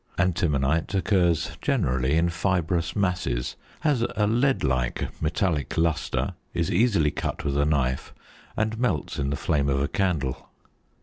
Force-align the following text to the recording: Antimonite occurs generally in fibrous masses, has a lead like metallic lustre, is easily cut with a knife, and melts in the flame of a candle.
Antimonite 0.17 0.95
occurs 0.95 1.55
generally 1.61 2.17
in 2.17 2.29
fibrous 2.29 2.95
masses, 2.95 3.55
has 3.81 4.01
a 4.15 4.25
lead 4.25 4.63
like 4.63 5.09
metallic 5.21 5.77
lustre, 5.77 6.33
is 6.55 6.71
easily 6.71 7.11
cut 7.11 7.45
with 7.45 7.55
a 7.55 7.65
knife, 7.67 8.11
and 8.57 8.79
melts 8.79 9.19
in 9.19 9.29
the 9.29 9.35
flame 9.35 9.69
of 9.69 9.79
a 9.79 9.87
candle. 9.87 10.49